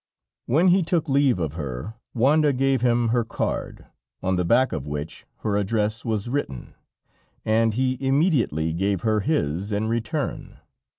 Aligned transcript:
When 0.47 0.69
he 0.69 0.81
took 0.81 1.07
leave 1.07 1.37
of 1.37 1.53
her, 1.53 1.93
Wanda 2.15 2.53
gave 2.53 2.81
him 2.81 3.09
her 3.09 3.23
card, 3.23 3.85
on 4.23 4.35
the 4.35 4.43
back 4.43 4.71
of 4.71 4.87
which 4.87 5.27
her 5.41 5.55
address 5.55 6.03
was 6.03 6.27
written, 6.27 6.73
and 7.45 7.75
he 7.75 7.99
immediately 8.03 8.73
gave 8.73 9.01
her 9.01 9.19
his 9.19 9.71
in 9.71 9.87
return. 9.87 10.57